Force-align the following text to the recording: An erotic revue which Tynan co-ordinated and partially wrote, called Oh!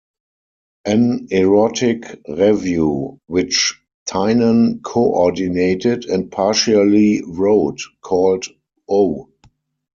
An 0.83 1.27
erotic 1.29 2.21
revue 2.27 3.19
which 3.27 3.79
Tynan 4.07 4.79
co-ordinated 4.81 6.05
and 6.05 6.31
partially 6.31 7.21
wrote, 7.23 7.81
called 8.01 8.45
Oh! 8.89 9.29